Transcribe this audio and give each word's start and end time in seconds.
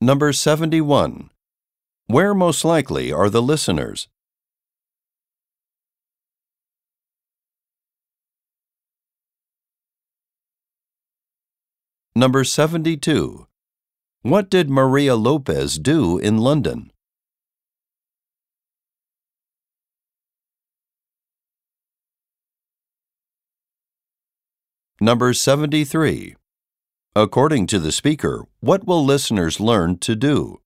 Number 0.00 0.30
71. 0.30 1.30
Where 2.06 2.34
most 2.34 2.66
likely 2.66 3.10
are 3.10 3.30
the 3.30 3.40
listeners? 3.40 4.08
Number 12.14 12.44
72. 12.44 13.46
What 14.20 14.50
did 14.50 14.68
Maria 14.68 15.16
Lopez 15.16 15.78
do 15.78 16.18
in 16.18 16.36
London? 16.36 16.90
Number 25.00 25.32
73. 25.32 26.36
According 27.18 27.66
to 27.68 27.78
the 27.78 27.92
speaker, 27.92 28.44
what 28.60 28.86
will 28.86 29.02
listeners 29.02 29.58
learn 29.58 29.96
to 30.00 30.14
do? 30.14 30.60